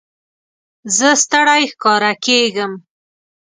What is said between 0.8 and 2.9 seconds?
زه ستړی ښکاره کېږم.